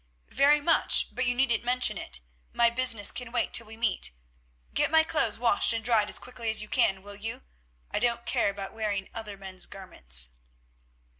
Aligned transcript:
"Very 0.31 0.59
much, 0.59 1.09
but 1.13 1.27
you 1.27 1.35
needn't 1.35 1.63
mention 1.63 1.95
it; 1.95 2.21
my 2.53 2.71
business 2.71 3.11
can 3.11 3.31
wait 3.31 3.53
till 3.53 3.67
we 3.67 3.77
meet. 3.77 4.09
Get 4.73 4.89
my 4.89 5.03
clothes 5.03 5.37
washed 5.37 5.73
and 5.73 5.85
dried 5.85 6.09
as 6.09 6.17
quickly 6.17 6.49
as 6.49 6.59
you 6.59 6.67
can, 6.69 7.03
will 7.03 7.13
you? 7.17 7.43
I 7.91 7.99
don't 7.99 8.25
care 8.25 8.49
about 8.49 8.73
wearing 8.73 9.09
other 9.13 9.37
men's 9.37 9.67
garments." 9.67 10.31